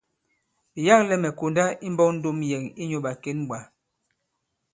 Ɓe 0.73 0.79
yâklɛ 0.87 1.15
mɛ̀ 1.23 1.31
konda 1.39 1.63
imbɔk 1.87 2.09
ndom 2.15 2.39
yɛ̀n 2.49 2.65
inyū 2.81 2.99
ɓàkěn 3.05 3.39
ɓwǎ. 3.47 3.59